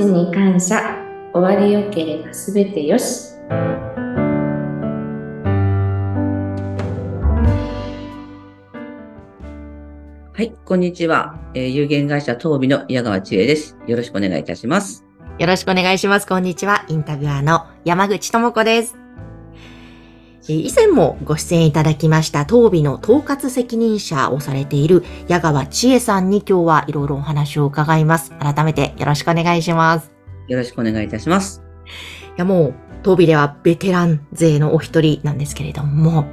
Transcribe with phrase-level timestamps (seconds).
[0.00, 0.96] ちに感謝。
[1.34, 3.34] 終わりよければすべてよし。
[10.32, 11.38] はい、こんにちは。
[11.52, 13.76] えー有限会社東美の矢川千恵です。
[13.86, 15.04] よろしくお願いいたします。
[15.38, 16.26] よろしくお願いします。
[16.26, 16.86] こんにちは。
[16.88, 18.99] インタビュアーの山口智子です。
[20.50, 28.32] えー以前もご出演いただきました、東美の統括責任者をされている矢川千恵さんに今日はいろいろお話を伺います。
[28.40, 30.10] 改めてよろしくお願いします。
[30.48, 31.62] よろしくお願いいたします。
[31.86, 32.74] いやもう、
[33.04, 36.24] 東美ではベテラン勢のお一人なんですけれども、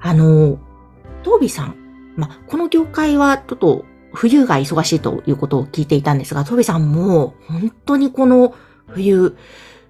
[0.00, 0.58] あの、
[1.22, 1.74] 東美さん、
[2.16, 8.54] まあ、この業界はちょっと冬が忙しいということを聞いていたんですが、東美さんも本当にこの
[8.88, 9.36] 冬、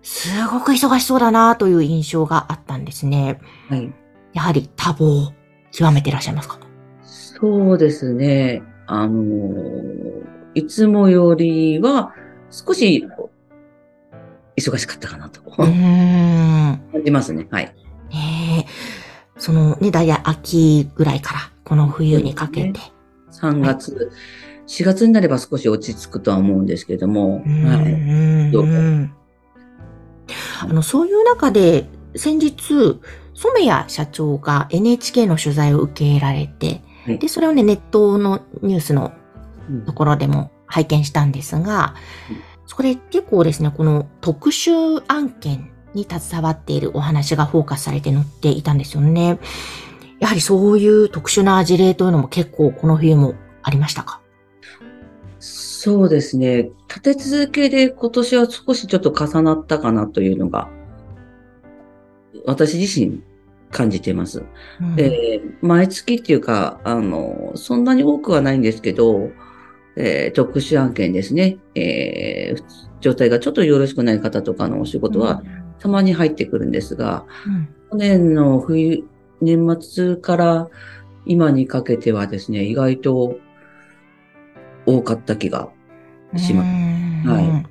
[0.03, 3.39] すごく忙しそうだなという印象があったんですね。
[3.69, 3.93] はい。
[4.33, 5.33] やはり多忙を
[5.73, 6.59] 極めていらっしゃいますか？
[7.05, 8.63] そうですね。
[8.87, 10.21] あのー
[10.55, 12.13] いつもよりは
[12.51, 13.07] 少し
[14.57, 15.65] 忙しかったかなとうー
[16.73, 16.81] ん。
[16.93, 17.47] 感じますね。
[17.53, 17.65] はい。
[18.11, 18.71] ねえ
[19.39, 22.81] そのね、だいたい秋ぐらいから、この冬にかけて。
[23.31, 24.11] 3月、
[24.67, 27.93] 4月になれば少し落ち着くとは思うんですけども、うんはい。
[27.93, 29.13] うんどううん
[30.69, 33.01] あの、そういう中で、先日、
[33.35, 37.19] 染谷社長が NHK の取材を受けられて、はい。
[37.19, 39.13] で、それをね、ネットのニュースの
[39.69, 39.85] うん。
[39.85, 41.95] ところでも拝見したんですが
[42.31, 49.39] うん、そこで結構ですね、この特殊案件に携わっているお話がフォーカスされて載っていたんですよね。
[50.19, 54.21] やはりそういう特殊な事例というのも結構この冬もありましたか？
[55.83, 56.73] そうですね。
[56.89, 60.69] 立て続けで今年は少しちょっと重なったかなというのが、
[62.45, 63.23] 私自身
[63.71, 64.45] 感じてます。
[64.79, 69.31] うんで、毎月っていうか、あの、そんなに多くはないんですけど、
[69.97, 71.57] えー特殊案件ですね。
[71.75, 72.63] えー
[73.01, 75.43] 状態がちょっとよろしくない方とかのお仕事は、
[75.79, 79.03] たまに入ってくるんですが、うん去年の冬、
[79.41, 80.69] 年末から
[81.25, 83.41] 今にかけてはですね、意外と多
[85.15, 85.69] かった気が
[86.37, 86.67] します。
[86.67, 87.65] うんは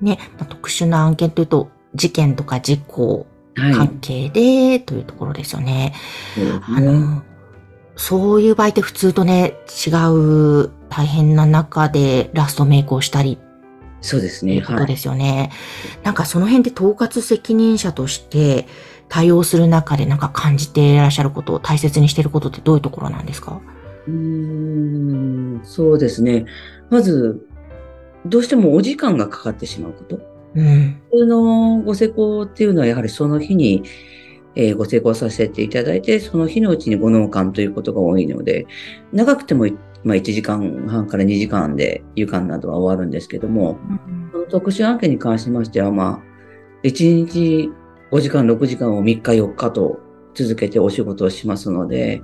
[0.00, 3.26] ね、まあ特殊な案件というと、事件とか事故
[3.58, 3.72] はい。
[3.72, 5.94] 関係でというところですよね。
[6.68, 7.22] あねの、
[7.96, 9.54] そういう場合って普通とね、
[9.86, 13.38] 違う大変な中でラストメイクをしたり
[14.02, 14.60] そうですね。
[14.60, 14.86] ことはい。
[14.86, 15.50] ですよね。
[16.02, 18.66] なんかその辺で統括責任者として
[19.08, 23.62] 対応する中でなんか感じていらっしゃること、大切にしていることってどういうところなんですか？
[24.06, 25.05] うーん、
[25.66, 26.46] そうですね。
[26.88, 27.46] まず、
[28.24, 30.20] どうしてもお時間がかかってしまうこと。
[30.54, 31.02] うん。
[31.10, 33.82] 普通のご施工っていうのはやはりその日に、
[34.54, 38.66] えーご施工させていただいて、その日のうちにご納棺ということが多いので、
[39.12, 39.66] 長くても、
[40.02, 43.78] まあ、1時間半から2時間で湯館などは終わるんですけども、
[44.32, 47.70] その特殊案件に関しましては、まあ、1日
[48.10, 50.00] 5時間、6時間を3日、4日と
[50.32, 52.22] 続けてお仕事をしますので、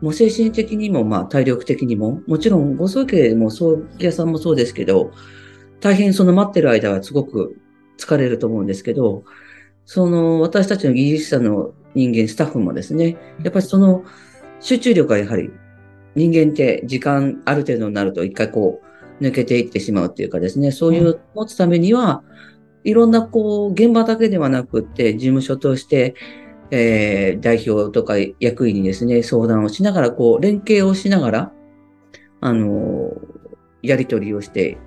[0.00, 5.12] もう精神的にも、まあ、体力的にも、もちろんご葬儀も葬儀屋さんもそうですけど、
[5.80, 7.56] 大変その待ってる間はすごく
[7.98, 9.24] 疲れると思うんですけど、
[9.84, 14.04] その私たちの技術者の人間、スタッフもですね、やっぱりその
[14.60, 15.50] 集中力がやはり
[16.14, 18.80] 人間って時間ある程度になると一回こ
[19.20, 22.22] う抜けていってしまうっていうかですね、そういう持つためには、
[22.84, 26.14] いろんなこう現場だけではなくって事務所として、
[26.70, 31.52] えー代表とか役員にですね、相談をしながら、こう連携をしながら、
[32.40, 33.12] あの、
[33.82, 34.78] やり取りをして、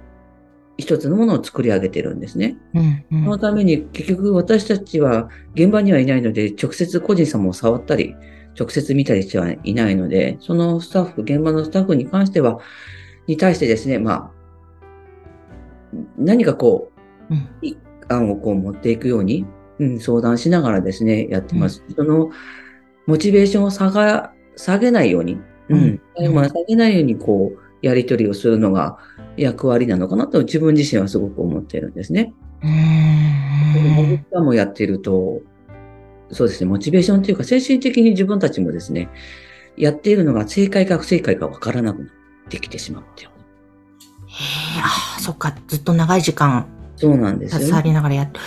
[0.77, 2.57] 一つのものを作り上げてるんですね。
[2.73, 3.05] うん。
[3.11, 8.15] うんそのために結局私たちは現場にはいないので、直接個人様を触ったり、
[8.59, 12.59] 直接見たりしてはいないので、そのスタッフ、現場のスタッフに関しては、
[13.27, 14.31] に対してですね、まあ、
[16.17, 16.91] 何かこ
[17.29, 17.77] う、うん
[18.09, 19.45] 案をこう持っていくように、
[19.83, 21.83] うん、相談しながらですね、やってます。
[21.95, 22.31] その、
[23.05, 28.97] モチベーションを下が、下げないように、うん、うんまあ下げないようにこう、やり取りをするのが
[29.35, 32.33] 役割なのかなと自分自身はすごく思っているんですね。
[32.63, 35.41] うーん僕らもやっていると、
[36.31, 39.09] そうですね、モチベーションというか、精神的に自分たちもですね、
[39.75, 42.09] やっているのが正解か不正解かわからなくなっ
[42.49, 43.29] てきてしまうっていう。
[43.29, 47.89] へえ、ああ、そっか、ずっと長い時間そうなんですよ携わね。
[47.89, 48.39] りながらやって。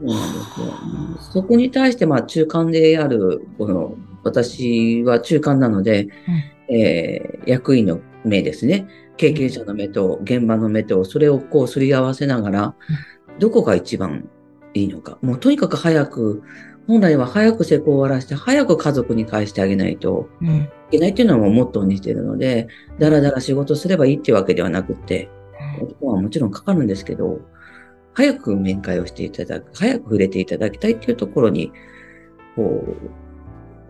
[0.00, 1.32] そうなんですよ。
[1.32, 6.08] そこに対して、まあ、中間である、この、私は中間なので、
[6.68, 8.86] えー役員の目ですね。
[9.16, 12.74] 経験者の目と現場の目と、それをこうすり合わせながら、
[13.38, 14.28] どこが一番
[14.74, 15.18] いいのか。
[15.22, 16.42] もうとにかく早く、
[16.86, 20.48] 本来は早く施工を終わらせて、早く家族に返してあげないとうん。
[20.48, 22.68] いけないっていうのはもうモットーにしているので、
[22.98, 25.28] だらだら仕事すればいいっていうわけではなくって、
[26.00, 27.40] はもちろんかかるんですけど、
[28.20, 31.72] 早く面会をしていただく、早く触れていただきたいっていうところに、
[32.54, 32.84] こ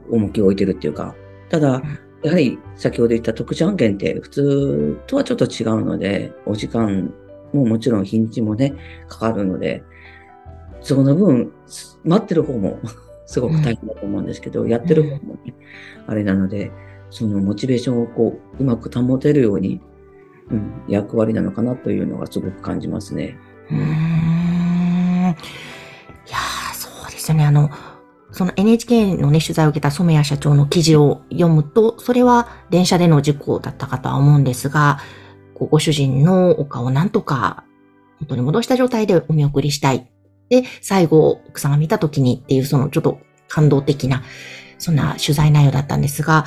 [0.08, 1.16] う、重きを置いてるっていうか、
[1.48, 1.82] ただ、
[2.22, 7.12] やはり先ほど言った特殊案件って普通とはちょっと違うので、お時間
[7.52, 8.74] ももちろん日にちもね、
[9.08, 9.82] かかるので、
[10.80, 11.52] その分、
[12.04, 12.78] 待ってる方も
[13.26, 15.54] すごく大変だと思うんですけど、やってる方もね、
[16.06, 16.70] あれなので、
[17.10, 19.80] そのモチベーションをこう、うまく保てるように、
[20.50, 23.36] うん、役割なのかなというのがすごく感じますね。
[23.70, 23.99] うーん。
[25.30, 27.44] いやーそうですよね。
[27.44, 27.70] あの、
[28.32, 34.98] その NHK のね、取材を受けた染谷社長の記事を読むと、それは電車での事故だったかとは思うんですが、
[35.54, 37.64] ご主人のお顔をなんとか
[38.20, 40.10] 元に戻した状態でお見送りしたい。
[40.48, 44.22] で、最後、奥さんが見た時にっていう、そのちょっと感動的な、
[44.78, 46.44] そんな取材内容だったんですが、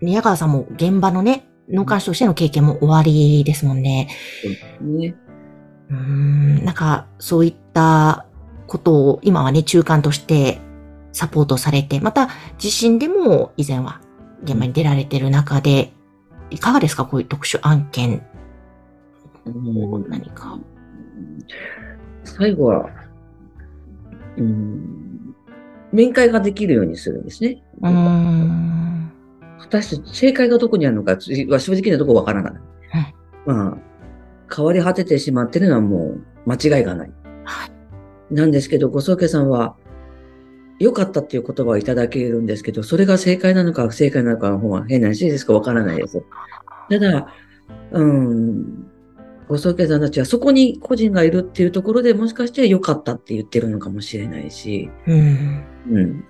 [0.00, 4.08] 宮川さんも現場のね、農家主としての経験も終わりですもんね。
[4.80, 5.14] ね
[5.88, 8.26] うーん、なんか、そういった
[8.66, 10.60] ことを今はね、中間として
[11.12, 12.28] サポートされて、また
[12.62, 14.00] 自身でも以前は
[14.44, 15.92] 現場に出られている中で、
[16.50, 18.22] いかがですかこういう特殊案件？
[19.44, 20.58] うん何か。
[22.24, 22.88] 最後は、
[24.38, 25.34] うん、
[25.92, 27.62] 面会ができるようにするんですね。
[27.82, 29.12] うーん。
[29.58, 32.52] 果たして正解がどこにあるのかは正直なところわからない。
[33.46, 33.78] まあ、
[34.54, 37.08] 変わり果ててしまってるのはもう間違いがない。
[37.08, 37.23] はい
[38.30, 39.76] なんですけど、ご宗家さんは、
[40.80, 46.22] 良かったっていう言葉をいただけるんですけど、それが正解なのか不正解なのかの方は変な話ですかわからないです。
[46.90, 47.28] ただ、
[47.92, 48.86] うん、
[49.48, 55.64] ご宗家さんたちはそこに個人がいるっていうところでもしかして良かったって言ってるのかもしれないし、うん。
[55.90, 56.24] うん。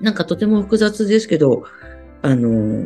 [0.00, 1.64] なんかとても複雑ですけど、
[2.22, 2.84] あの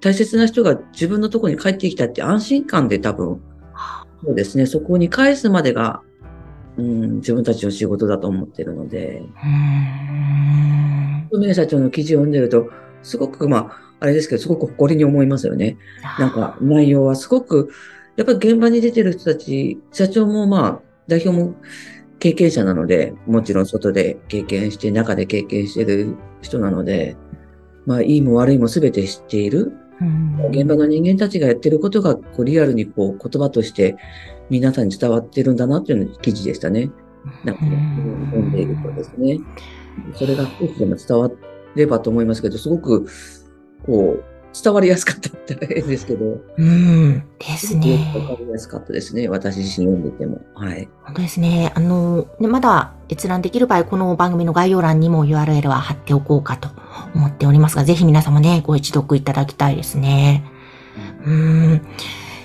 [0.00, 3.42] 大切な人が自分のとこに帰ってきたって安心感で多分、
[4.24, 6.02] そうですね、そこに返すまでが、
[6.76, 11.28] うん、自分たちの仕事だと思ってるので、うーん。
[11.32, 12.70] 梅社長の記事を読んでると、
[13.02, 15.78] すごく、まあ、あれですけど、すごく誇りに思いますよね。
[16.18, 17.70] なんか内容はすごく、
[18.16, 21.54] やっぱり現場に出てる人たち、社長もまあ、代表も
[22.18, 27.16] 経験者なので、もちろん外で経験して、中で経験してる人なので、
[27.86, 29.72] まあ、いいも悪いも全て知っている。
[30.00, 33.96] うん現場の人間たちがやってることが、こう、リアルにこう、言葉として
[34.48, 36.90] 皆さんに伝わってるんだなっていうの記事でしたね。
[37.44, 39.38] なんか、読んでいるとですね。
[40.14, 41.30] それが少しでも伝わ
[41.74, 43.06] ればと思いますけど、すごく、
[43.84, 47.22] こう、伝わりやすかったって変ですけど、うん。
[47.38, 48.12] ですね。
[48.16, 49.28] わかりやすかったですね。
[49.28, 50.40] 私自身読んでても。
[50.54, 50.88] はい。
[51.04, 51.72] 本当ですね。
[51.74, 56.68] あの、ね、まだ閲覧できる場合、この番組の概要欄にも URL は貼っておこうかと
[57.14, 60.44] 思っておりますが、ぜひ皆様ね、ご一読いただきたいですね。
[61.24, 61.82] うーん。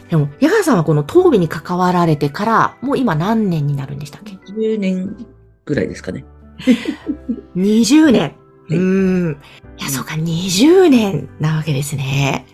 [0.09, 5.25] でも、矢川さんはこの当備に関わられてから、もう今何年になるんでしたっけ？10年
[5.65, 6.23] ぐらいですかね。
[7.55, 8.35] ?20 年。
[8.69, 9.37] うん。
[9.79, 12.45] いや、そうか、20年なわけですね。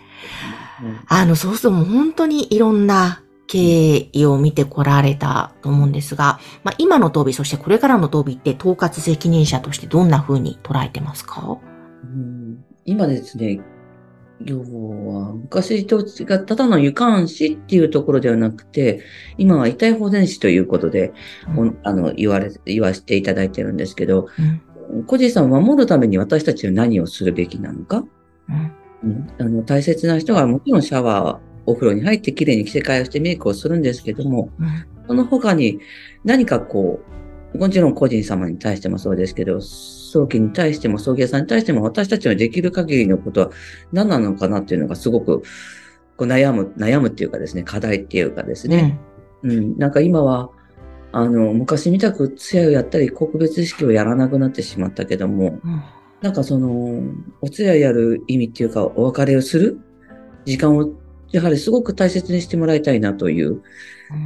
[1.07, 11.59] あの、そうするともう本当にいろんな経緯を見てこられたと思うんですが、まあ、今の当備、そしてこれからの当備って統括責任者としてどんな風に捉えてますか？
[12.03, 12.63] うん。
[12.85, 13.61] 今ですね、
[14.43, 19.01] 要は、昔と違ったただの湯管師っていうところではなくて、
[19.37, 21.13] 今は遺体保全師ということで、
[21.55, 21.69] うん。
[21.69, 24.61] おあの、言われ、言わせていただいてるんですけど、うん
[25.07, 28.03] 小路さんを守るために私たちは何をするべきなのか、
[29.03, 29.09] うん。
[29.09, 29.27] うん。
[29.39, 34.85] あの、大切な人がもちろんシャワー、お風呂に入ってきれいに着せ替えをしてメイクをするんですけども、うん。
[35.07, 35.79] その他に
[36.23, 36.99] 何かこ
[37.53, 43.51] う、もちろん個人様に対してもそうですけど、早期に対しても送迎さんに対しても私たちのできる限りのことは
[43.91, 45.41] 何なのかなっていうのがすごく
[46.17, 48.99] こう悩む、悩むっていうかですね、課題っていうかですね。
[49.43, 50.49] うん、なんか今は、
[51.11, 55.83] あの、昔みたく通夜をやったり、告別式をやらなくなってしまったけども、うん。
[56.21, 57.01] なんかその、
[57.41, 59.79] お通夜やる意味っていうか、お別れをする
[60.45, 60.89] 時間を、
[61.31, 63.61] やはりすごく大切にしてもらいたいなという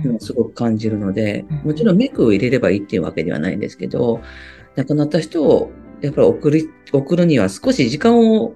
[0.04, 4.22] のをすごく感じるのでうん、もちろんメイクを入れればいいっていうわけではないんですけど、
[4.76, 8.56] 亡くなった人をやっぱり送る、送るには少し時間を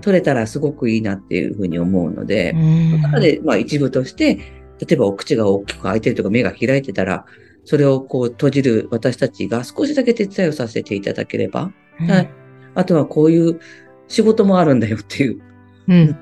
[0.00, 3.02] 取れたらすごくいいなっていうふうに思うので、うん。
[3.02, 4.38] 中で、まあ一部として、
[4.80, 7.24] 例えばお口が大きく開いてるとか目が開いてたら、
[7.64, 11.70] それをこう閉じる私たちが少しだけ手伝いをさせていただければ、
[12.00, 12.10] うん。
[12.10, 12.30] はい。
[12.74, 13.60] あとはこういう
[14.06, 15.40] 仕事もあるんだよっていう、
[15.88, 16.16] うん。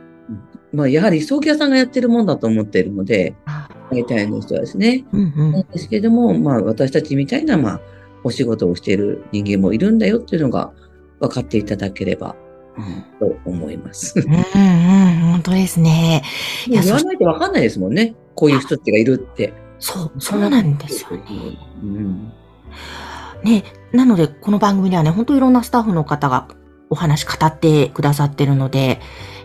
[0.72, 3.68] まあやはり葬儀屋さんがやってるもんだと思っているので、あ。
[3.92, 5.04] 大体の人はですね。
[5.12, 5.52] うんうん。
[5.52, 7.80] なんですけれども、まあ私たちみたいな、まあ
[8.24, 10.72] お仕事をしている人間もいるんだよっていうのが
[11.20, 12.34] 分かっていただければ、
[12.76, 14.18] うん、と思います。
[14.18, 16.22] うんうん、本当ですね。
[16.66, 18.14] いや言わないとわかんないですもんね。
[18.34, 19.52] こういう人たちがいるって。
[19.78, 21.22] そう、そうなんですよね。
[21.82, 22.32] うん。
[23.44, 26.48] ね、なので、この番組ではね、本当いろんなスタッフの方が
[26.90, 29.00] お話語ってくださってるので、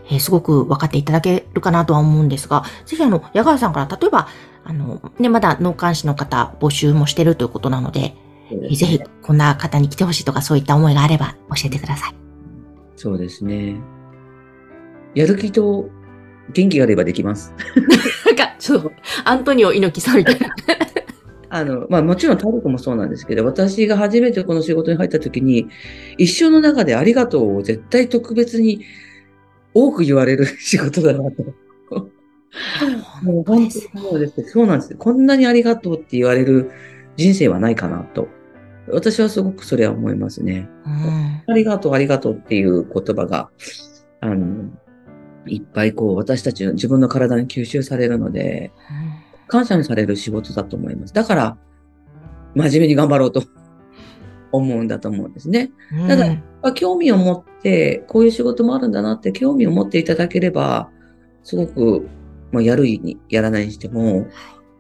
[0.10, 4.28] えーすごく分かっていただけるかなとは思うんですが、ぜひあの、矢川さんから、例えば、
[4.64, 8.16] あの、ね、まだ脳幹視の方募集もしてるということなので、
[8.50, 12.16] えーぜひ、こんな方に来てほしいとかそういった思いがあれば教えてください。
[12.96, 13.76] そうですね。
[15.16, 15.90] やる気と
[16.54, 17.54] 元気があればできます。
[18.26, 18.92] なんか、ちょっと、
[19.26, 20.56] アントニオ猪木さんみたいな。
[21.54, 25.68] あの、まあもちろん体力もそうなんですけど、私が初めてこの仕事に入った時に、
[26.18, 28.86] 一生の中でありがとうを絶対特別に
[29.74, 31.44] 多く言われる仕事だなと。
[33.24, 33.82] もう本当にそ
[34.16, 34.50] うです。
[34.50, 34.96] そうなんです。
[34.96, 36.72] こんなにありがとうって言われる
[37.18, 38.28] 人生はないかなと。
[38.90, 40.70] 私はすごくそれは思いますね。
[40.86, 41.44] うん。
[41.48, 43.50] ありがとう、ありがとうっていう言葉が、
[44.22, 44.70] あの、
[45.48, 48.72] いっぱいこう私たちの自分の体に吸収されるので、
[49.48, 51.14] 感謝にされる仕事だと思います。
[51.14, 51.58] だから、
[52.56, 53.44] 真面目に頑張ろうと
[54.52, 55.72] 思うんだと思うんですね。
[55.94, 56.28] うんただ
[56.62, 60.90] まあ興味を持って、こういう仕事もあるんだなって興味を持っていただければ、
[61.44, 62.08] すごく、
[62.52, 64.28] まあ、やるに、やらないにしても、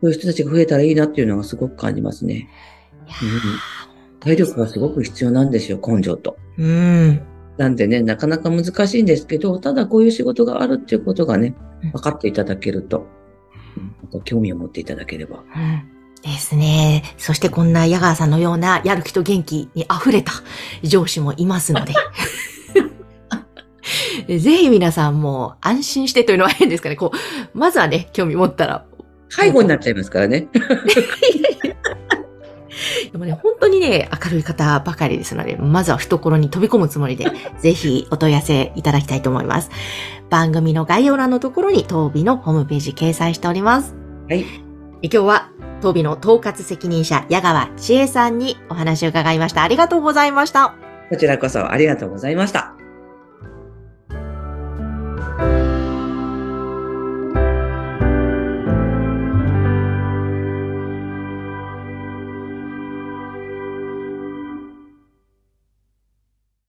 [0.01, 2.49] そういう人たちが増えたらいいなっていうのがすごく感じますね。
[3.07, 3.17] いや
[4.19, 6.37] 体力がすごく必要なんですよ、根性と。
[6.57, 6.67] ーう
[7.13, 7.21] ん。
[7.57, 13.07] なんでね、なかなか難しいんですけど、ただこういう仕事があるっていうことがねうん、分かっていただけると、
[13.77, 15.43] うん興味を持っていただければ。
[15.55, 17.03] うんですね。
[17.17, 20.33] そしてこんな矢川さんのようなやる気と元気に溢れた
[20.83, 21.93] 上司もいますので。
[24.27, 26.95] ぜひ皆さんも安心してというのは変ですかね。
[26.95, 27.11] こ
[27.53, 28.85] う、まずはね、興味持ったら。
[29.29, 30.47] 介護になっちゃいますからね。
[33.11, 37.25] でもね、本当にね、明るい方ばかりですので、まずは懐に飛び込むつもりで、
[37.59, 39.69] ぜひお問い合わせいただきたいと思います。
[40.29, 43.95] 番組の概要欄のところに、当美のホームページ掲載しております。
[44.29, 44.41] はい。
[45.01, 45.49] 今日は、
[45.81, 49.63] 当美の統括責任者、矢川千恵さんにお話を伺いました。
[49.63, 50.75] ありがとうございました。
[51.09, 52.80] こちらこそありがとうございました。